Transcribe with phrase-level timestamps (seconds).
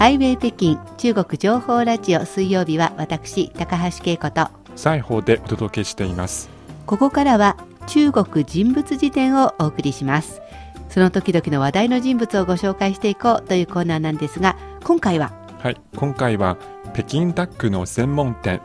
[0.00, 6.48] ハイウェイ北京中国情報ラジオ水曜日は私高橋恵子と西方でお届けしています。
[6.86, 10.40] ここからは中国人物辞典をお送りします。
[10.88, 16.56] その時々の話題の人物をご紹介していこうというコーナーなんですが今回ははい今回は
[16.94, 18.62] 北京ダックの専門店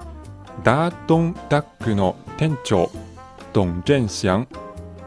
[0.63, 2.89] ダートンダックの店長
[3.51, 4.47] 董振祥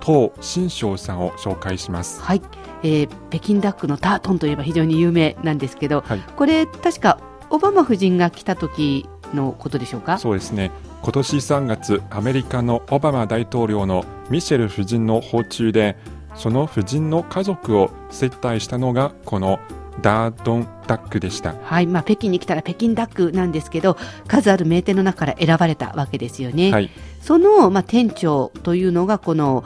[0.01, 2.21] 唐新章さんを紹介します。
[2.21, 2.43] はい、
[2.83, 6.21] えー北京ダックのタートンといえば非常に有名なんですけど、はい。
[6.37, 7.21] これ確か
[7.51, 10.19] オバマ夫人が来た時のことでしょうか？
[10.19, 10.71] そうですね。
[11.03, 15.97] 今年3月アメリカのオバマ大統領のミシェル夫人の訪中で
[16.35, 19.61] その夫人の家族を接待したのがこの
[20.03, 21.55] ダードンダックでした。
[21.63, 26.91] はい、まあ、北京に来たら北京ダックなんですけど数ある名店の中から選ばれたわけですよね、はい。
[27.21, 29.65] その、まあ、店長というのがこの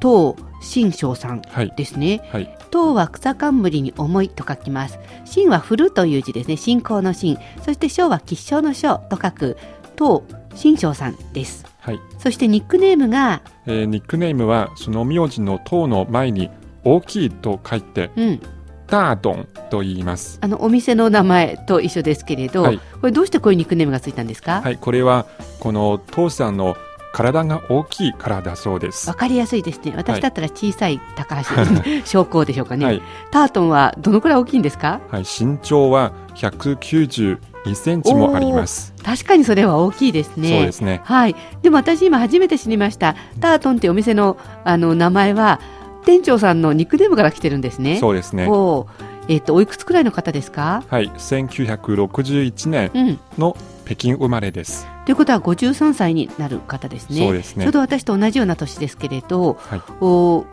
[0.00, 1.72] 唐新章さんはい。
[1.76, 2.20] ですね。
[2.32, 2.58] はい。
[2.70, 4.98] 唐は草冠に重いと書きます。
[5.24, 6.56] 新は振るという字ですね。
[6.56, 9.56] 信仰の信そして章は吉祥の章と書く。
[9.94, 11.64] 唐新章さんです。
[11.78, 12.00] はい。
[12.18, 16.50] そしてニックネームがえーニックネームはその名字の唐の前に
[16.84, 18.40] 大きいと書いてうん。
[18.88, 20.38] ダードンと言います。
[20.42, 22.78] あのお店の名前と一緒ですけれど、はい。
[22.78, 25.26] これどうしてこういうニックネームがついたんですか、はい、これは
[25.58, 26.76] この唐さんの
[27.16, 29.08] 体が大きいからだそうです。
[29.08, 29.14] わ。
[29.14, 29.94] かりやすいですね。
[29.96, 31.44] 私だったら小さい高橋
[32.04, 35.00] 将校でしょうかね、はい、タートンはどのくらい大きいんですか？
[35.10, 37.38] はい、身長は192
[37.74, 38.92] センチもあります。
[39.02, 40.50] 確かにそれは大きいですね。
[40.50, 41.00] そうですね。
[41.04, 41.34] はい。
[41.62, 43.16] でも私今初めて知りました。
[43.40, 45.58] タートンってお店のあの名前は
[46.04, 47.96] 店長さんのニックネームから来てるんですね。
[47.98, 48.46] そうですね。
[48.48, 48.86] おー。
[49.28, 50.84] えっ、とおいくつくらいの方ですか？
[50.88, 53.18] はい、1961年うん。
[53.38, 53.56] の
[53.86, 54.86] 北京生まれです。
[55.06, 57.20] ということは53歳になる方ですね。
[57.20, 57.64] そうですね。
[57.64, 59.82] ちょうど私と同じような年ですけれど、はい。
[60.00, 60.44] お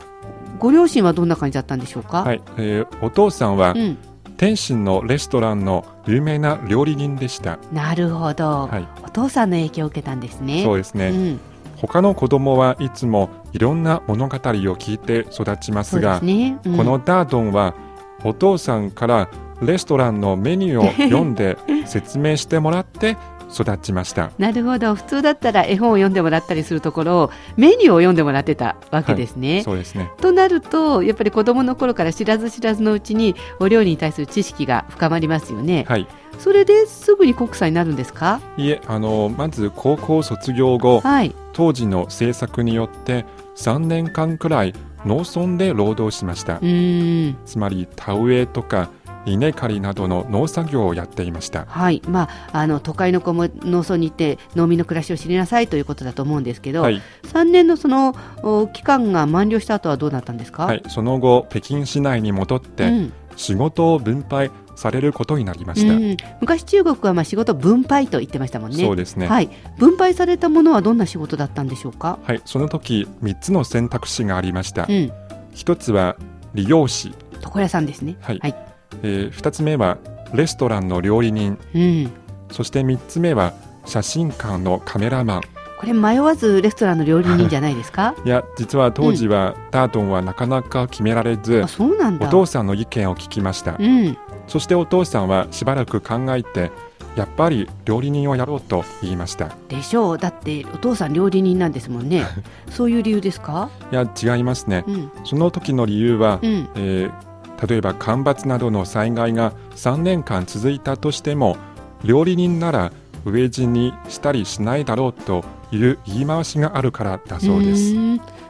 [0.58, 3.98] ご両親はどんな感じだったんでしょうか、はい、えーお父さんはうん、
[4.36, 7.58] 天津のレストランの有名な料理人でした。
[7.72, 10.62] なるほど、はい、お父さんの影響を受けたんですね。
[10.62, 11.08] そうですね。
[11.08, 11.40] うん、
[11.76, 16.76] 他の子供はいつもいろんな物語を聞いて育ちますが、すね、うん。
[16.76, 17.74] このダードンは
[18.22, 19.28] お父さんから
[19.62, 21.56] レストランのメニューを読んで
[21.86, 23.16] 説明してもらって
[23.52, 24.30] 育ちました。
[24.38, 29.62] なるほど普通だったら絵本を読んでもらったりするところをメニューを読んでもらってたわけですね。
[29.62, 30.10] そうですね。
[30.20, 35.84] となるとやっぱり子どもの頃から知らず知らずのうちにお料理に対する知識が深まりますよね。
[35.88, 36.06] はい。
[36.38, 38.40] それですぐに国際になるんですか？
[38.56, 41.32] いえ、あのまず高校卒業後、はい。
[41.52, 43.24] 当時の政策によって
[43.56, 44.74] 3年間くらい
[45.06, 46.58] 農村で労働しましたう。
[46.62, 48.88] ーんつまり田植えとか
[49.26, 51.66] 稲刈りなどの農作業をやっていました。
[51.66, 57.00] はいまあ、あの都会の子も農村に行って農民の暮らしを知りなさいということだと思うんですけど、はい。
[57.24, 60.82] 3年のそのお期間が満了した後はどうなったんですか、はい。
[60.88, 65.92] その後、北京市内に戻ってうん仕事を分配されることになりました。
[65.92, 68.84] うん、昔中国はまあ仕事分配と言ってましたもんね。
[68.84, 69.26] そうですね。
[69.26, 72.20] はい、分配されたものはどんな仕事だったんでしょうか？
[72.22, 74.86] はい、その時3つの選択肢がありました。
[74.88, 75.12] うん、
[75.52, 76.16] 一つは
[76.54, 78.16] 理容師、床屋さんですね。
[78.20, 78.54] はいはい、
[79.02, 79.98] えー、2つ目は
[80.32, 82.10] レストランの料理人、うん、
[82.50, 83.52] そして3つ目は
[83.84, 85.40] 写真館のカメラマン。
[85.78, 88.14] これ迷わずレストランの料理人じゃないですか？
[88.24, 92.28] いや、実は当時はダートンはなかなか決められず、あ、そうなんおだ。
[92.28, 93.76] 父さんの意見を聞きました。
[93.78, 94.16] うん、
[94.46, 96.70] そしてお父さんはしばらく考えて、
[97.16, 99.50] やっぱり料理人をやろうと言いました。
[99.68, 100.18] でしょう。
[100.18, 102.24] だってお父さん料理人なんですもんね。
[102.70, 103.68] そういう理由ですか？
[103.92, 104.84] いや、違いますね。
[104.86, 107.33] うん、その時の理由は、うん、えー
[107.66, 111.56] 例えば干ばつなどの災害が3年間続いたとしても
[112.02, 112.92] 料理人なら
[113.24, 117.94] 飢え死にしたりしないだろうという言い回しがあるからだそうです。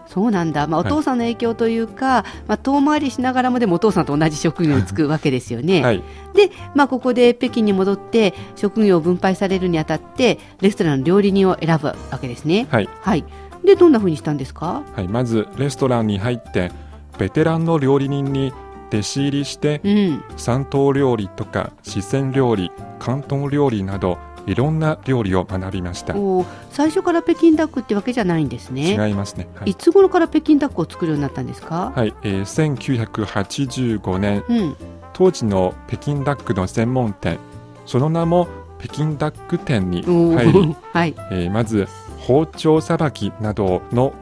[0.07, 0.93] そうなんだ、まあ、おはい。
[0.93, 5.83] 父さんの影響というか、まあ、遠回りしながらもでもお父さんと同じ職業に就くわけですよね。
[5.83, 6.03] はい、
[6.35, 12.67] で、まあ、ここで北京に戻って職業を分配されるにあたってレストランの料理人を選ぶわけですね。
[12.71, 13.25] はい、はい、
[13.65, 14.83] でどんな風にしたんですか？
[14.95, 16.71] はい、まずレストランに入って
[17.19, 18.53] ベテランの料理人に
[18.95, 22.71] 弟子入りしてうん、山東料理とか四川料理
[23.01, 26.15] 広東料理などいろんな料理を学びました。
[26.71, 28.93] 最初から北京ダックってわけじゃないんですね。
[28.93, 29.49] 違いますね。
[29.55, 29.71] はい。
[29.71, 34.45] いつ頃から北京ダックを作るようになったんですか、はい、えー1985年。
[34.49, 34.77] うん、
[35.15, 37.39] 当時の北京ダックの専門店。
[37.87, 38.49] その名も
[38.79, 41.89] 北京ダック店に入り、 はい、えーまず
[42.21, 44.13] 包丁さばきなどの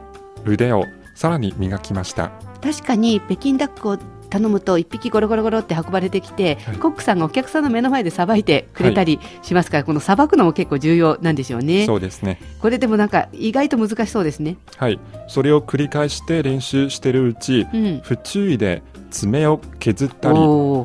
[0.45, 0.85] 腕を
[1.15, 2.31] さらに磨きました。
[2.61, 3.97] 確かに北京ダックを
[4.33, 6.77] 頼むと1匹ゴロゴロゴロって運ばれてきて、はい。
[6.77, 11.85] コックさんがお客さんの目の前でさばいてくれたりしますから、このさばくのも結構重要なんでしょうね。
[11.85, 12.41] そうですね。
[12.59, 14.57] これでもなんか意外と難しそうですね。
[14.77, 14.99] はい。
[15.27, 18.01] それを繰り返して練習してるうち、うん。
[18.03, 18.81] 不注意で
[19.11, 20.39] 爪を削ったり、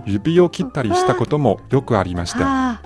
[0.04, 2.40] 指を切ったりしたこともよくありました。
[2.42, 2.82] あ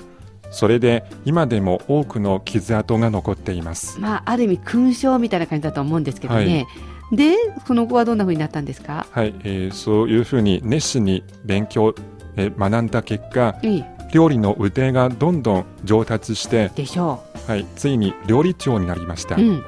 [0.52, 3.98] それで今でも多くの傷跡が残っています。
[3.98, 4.00] ー。
[4.00, 6.66] まあある意味勲章みたいな感じだと思うんですけどね、
[7.12, 7.36] で
[7.66, 9.06] その後はどんな風になったんですか？
[9.10, 11.94] はい、えーそういうふうに熱心に勉強、
[12.36, 19.36] えー学んだ結果、いい料理の腕がどんどん上達して、でしょはい、ついに料理長になりました。
[19.36, 19.62] う、うん、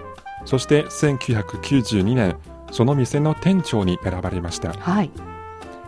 [0.45, 2.37] そして1992年、
[2.71, 4.73] その店の店長に選ばれました。
[4.73, 5.11] はい。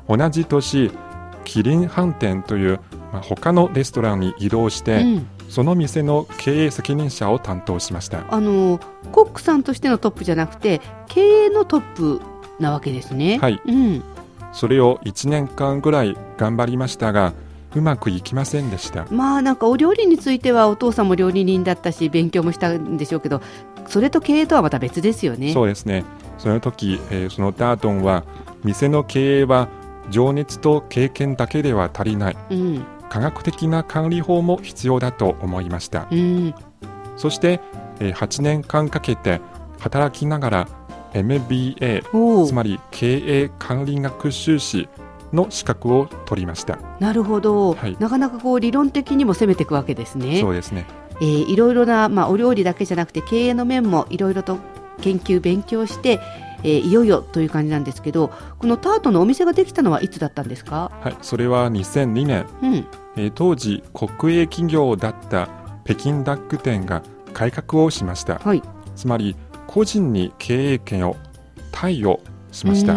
[0.09, 0.91] 同じ年、
[1.45, 2.81] キリン飯店という、
[3.13, 8.25] まあ、他のレストランに移動して、うん、その店の経営責任者を担当しました。
[8.33, 8.81] あの
[9.13, 12.21] コックさんとしてのトップじゃなくて経営のトップ
[12.59, 13.39] なわけですね。
[13.39, 14.03] はいうん、
[14.53, 17.33] それを1年間ぐらい頑張りましたが、
[17.75, 19.07] うまくいきませんでした。
[19.11, 23.43] まあなんかお料理についてはお父さんも料理人だったし勉強もしたんでしょうけど
[23.87, 25.53] それと経営とはまた別ですよね。
[25.53, 26.05] そうですね。
[26.39, 28.25] その時、えーそのダートンは、
[28.65, 29.69] 店の経営は
[30.11, 32.37] 情熱と経験だけでは足りない。
[32.51, 36.09] うん科学的な管理法も必要だと思いました。
[36.11, 36.55] うん、
[37.17, 37.61] そして、
[38.01, 39.41] えー8年間かけて
[39.79, 40.69] 働きながら
[41.15, 42.03] MBA、
[42.47, 44.89] つまり経営管理学修士
[45.33, 46.79] の資格を取りました。
[47.01, 50.41] なるほど、はいなかなかこう理論的にも攻めていくわけですね。
[50.41, 50.87] そうですね。
[51.21, 54.59] えーいろいろな、まあ、お料理だけじゃなくて経営の面もいろいろと
[55.01, 56.21] 研究勉強して、
[56.63, 62.75] えーいよいよという感じなんですけどこのタートのお店ができたのはいつだったんですか、はい、それは2002年、うん、
[63.17, 65.49] えー当時国営企業だった
[65.87, 68.39] 北京ダック店が改革をしました。
[68.39, 68.63] はい。
[68.97, 69.37] つまり
[69.67, 71.17] 個人に経営権を
[71.71, 72.21] 貸与
[72.51, 72.97] しました。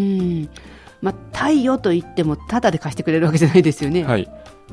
[1.02, 4.02] まあ、貸与といってもタダで貸してくれるわけじゃないですよね。
[4.18, 4.28] い、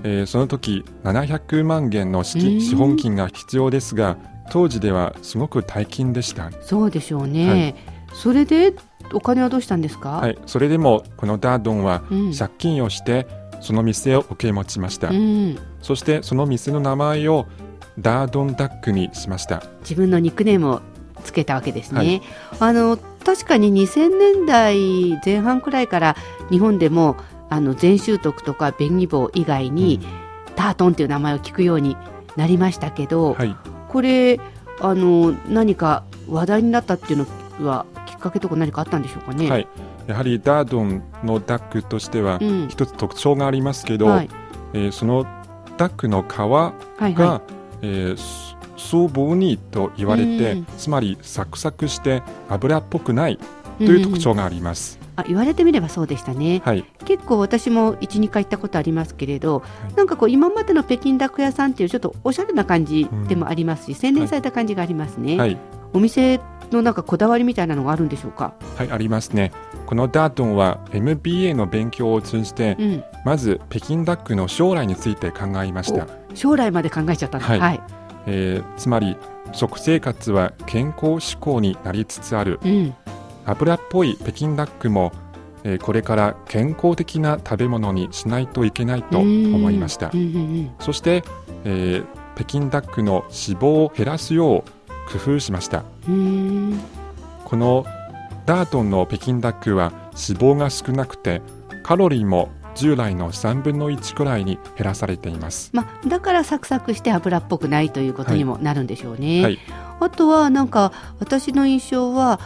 [0.05, 4.17] えーその時700万元の資本金が必要ですが、
[4.51, 6.51] 当時ではすごく大金でした。
[6.63, 8.75] そうでしょうね、はいそれで
[9.13, 13.27] お金はどうしたんですか、はい、それでもこのダードンはうん借金をして
[13.61, 15.09] その店を受け持ちました。
[15.09, 17.47] うん、そしてその店の名前を
[17.99, 19.63] ダードンダックにしました。
[19.81, 20.83] 自分のニックネームを
[21.25, 21.99] つけたわけですね。
[21.99, 22.23] はい
[22.61, 26.17] あの確かに2000年代前半くらいから
[26.49, 27.17] 日本でも
[27.51, 30.01] あの全習得とか便宜棒以外に、
[30.55, 31.97] タートンという名前を聞くように
[32.37, 33.57] なりましたけど、はい、
[33.89, 34.39] これ
[34.81, 37.27] あの何か話題になったっていう
[37.61, 37.85] のは
[38.27, 39.49] かけとか何かあったんでしょうかね？
[39.49, 39.69] はい、
[40.07, 42.69] やはりダードンのダックとしてはうん。
[42.69, 44.29] 一つ特徴がありますけど、はい。
[44.73, 45.27] えーその
[45.77, 46.75] ダックの皮が、は
[47.09, 47.43] いは
[47.83, 50.67] えーススーボーニーと言われて、うん。
[50.77, 53.39] つまりサクサクして油っぽくないい、
[53.79, 54.99] という特ん徴があります。
[55.17, 56.61] あ言われてみればそうでしたね。
[56.63, 59.63] はい、結構私も12回行ったことありますけれど、
[59.93, 59.97] い。
[59.97, 65.57] なんかこう今までの北京ダック屋さんっていうちょっとおしゃれな感じでもありますし、洗練された感じがありますね、はい、
[65.95, 66.39] お店
[66.73, 69.53] のなんかこだわりみたいなのがあるんでしょうか、はい、ありますね。
[69.87, 76.07] このダートンは MBA の勉強を通じて、うん、まず北京ダックの将来について考えました。
[76.35, 77.61] 将来まで考えちゃったはい。
[77.61, 77.81] はい。
[78.27, 79.17] えーつまり
[79.53, 82.59] 食生活は健康志向になりつつある。
[82.65, 82.95] うん。
[83.45, 85.13] 油っぽい北京ダックも、
[85.63, 90.11] えーこれから健康的な食べ物にしないといけないと思いました。
[90.13, 90.71] うんうん。
[90.81, 91.23] そして、
[91.65, 94.71] えー北京ダックの脂肪を減らすよう
[95.11, 95.85] 工夫しました。
[97.45, 97.85] この
[98.45, 101.43] ダートンの北京ダックは脂肪が少なくて
[101.83, 105.71] カロリーも従来の3分の1くらいに減らされています。
[105.73, 109.43] まあ、だからサクサクして油っぽくないということにもなるんでしょうね。
[109.43, 109.59] はい。
[109.99, 112.39] あとはなんか私の印象は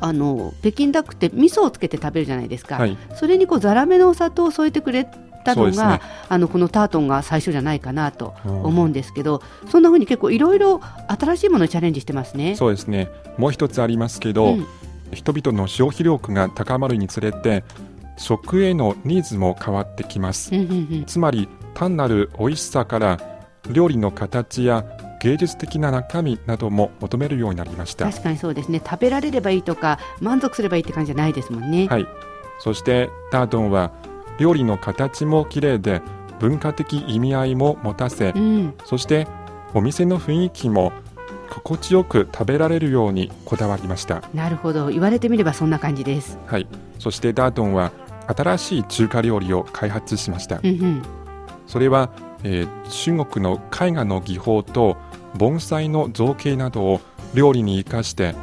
[0.00, 2.96] あの北京ダックって味噌をつけて食べるじゃないですか、はい。
[3.14, 5.08] それにこうザラメのお砂糖を添えてくれ
[5.44, 12.56] たのが、ねあのこのタートンが最初じゃないかなとうん思うんですけど、そんな風に結構いろいろ新しいものにチャレンジしてますね。
[12.56, 13.08] そうですね。
[13.38, 14.66] もう一つありますけど、うん。
[15.12, 17.62] 人々の消費力が高まるにつれて
[18.16, 20.52] 食へのニーズも変わってきます。
[20.54, 21.04] うんうんうん。
[21.04, 23.20] つまり単なる美味しさから
[23.70, 24.84] 料理の形や
[25.22, 28.06] 芸術的な中身なども求めるようになりました。
[28.10, 28.80] 確かにそうですね。
[28.84, 31.86] 食べられればいいとか満足すればいいって感じじゃないですもんね。
[31.86, 32.06] はい。
[32.58, 33.92] そしてタートンは
[34.38, 36.02] 料理の形も綺麗で
[36.40, 38.74] 文化的意味合いも持たせうん。
[38.84, 39.26] そして
[39.72, 40.92] お店の雰囲気も
[41.50, 44.22] 心地よく食べられるようにこだわりました。
[44.34, 44.88] なるほど。
[44.88, 46.38] 言われてみればそんな感じです。
[46.46, 46.66] はい。
[46.98, 47.92] そしてダートンは
[48.26, 50.58] 新しい中華料理を開発しました。
[50.58, 51.02] うんうん。
[51.66, 52.10] それは、
[52.42, 54.96] えー中国の絵画の技法と
[55.36, 57.00] 盆栽の造形などを
[57.34, 58.34] 料理に生かして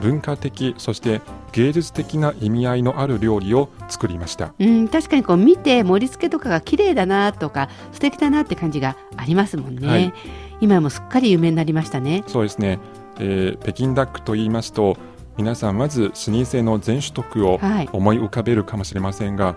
[0.00, 1.20] 文化的そして
[1.52, 4.52] 芸術的な意味合いのある料理を作りました。
[4.58, 10.12] うん、確かにこう見て盛り付けとかが綺麗だなとか素敵だなって感じがありますもんね、はい。
[10.60, 12.24] 今はもうすっかり有名になりましたね。
[12.26, 12.78] そうですね、
[13.18, 14.96] えー北京ダックと言いますと
[15.36, 17.88] 皆さんまず老舗の全種徳をはい。
[17.92, 19.56] 思い浮かべるかもしれませんが、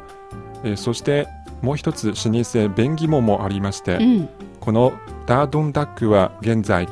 [0.64, 1.28] えーそして
[1.62, 4.30] もう一つ老舗便宜ももありまして、うん。
[4.62, 4.94] この
[5.26, 6.92] ダードンダックは現在老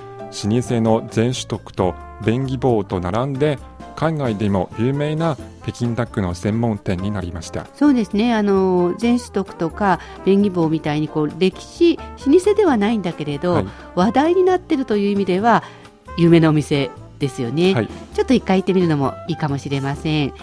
[0.61, 3.59] 舗の全種徳と便宜棒と並んで
[3.95, 7.67] 海外でも有名な北京ダックの専門店になりました。
[7.73, 8.33] そうですね。
[8.33, 12.03] あの全種徳とか便宜坊みたいにこう歴史老
[12.39, 13.65] 舗ではないんだけれど、はい。
[13.95, 15.63] 話題になってるという意味では
[16.17, 17.87] 有名なお店ですよね、はい。
[18.13, 20.33] ちょっと一回行ってみるのもいいかもしれません。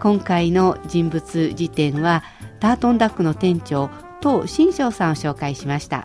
[0.00, 2.24] 今回の人物辞典は
[2.60, 3.90] ダートンダックの店長
[4.20, 6.04] 東新章さんを紹介しました